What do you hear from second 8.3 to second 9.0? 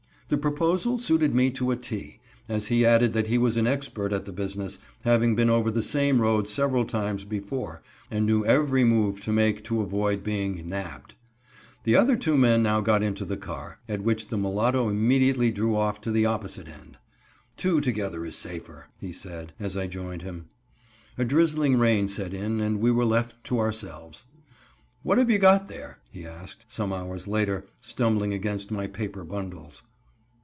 every